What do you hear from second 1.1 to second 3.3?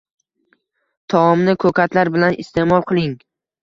Taomni ko‘katlar bilan iste’mol qiling